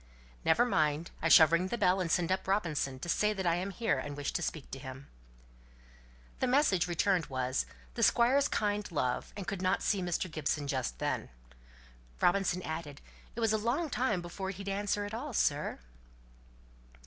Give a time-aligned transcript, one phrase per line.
[0.43, 1.11] "Never mind.
[1.21, 3.99] I shall ring the bell, and send up Robinson to say that I am here,
[3.99, 5.09] and wish to speak to him."
[6.39, 10.25] The message returned was, "The Squire's kind love, and could not see Mr.
[10.27, 11.29] Gibson just then."
[12.19, 12.99] Robinson added,
[13.35, 15.77] "It was a long time before he'd answer at all, sir."